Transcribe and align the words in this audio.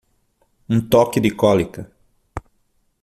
Um 0.67 0.81
toque 0.89 1.19
de 1.21 1.29
cólica. 1.29 1.91